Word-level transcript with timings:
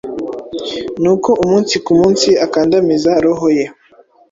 nuko 1.01 1.29
umunsi 1.43 1.75
ku 1.85 1.91
munsi 1.99 2.29
akandamiza 2.45 3.11
roho 3.25 3.47
ye: 3.57 3.65